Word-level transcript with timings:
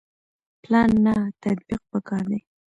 پلان 0.63 0.89
نه 1.05 1.15
تطبیق 1.43 1.81
پکار 1.91 2.23
دی 2.29 2.39